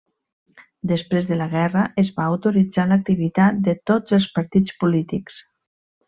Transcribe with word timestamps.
Després 0.91 1.27
de 1.31 1.35
la 1.41 1.47
guerra 1.51 1.83
es 2.03 2.09
va 2.17 2.25
autoritzar 2.31 2.85
l'activitat 2.91 3.59
de 3.71 3.75
tots 3.91 4.17
els 4.21 4.27
partits 4.39 4.75
polítics. 4.85 5.37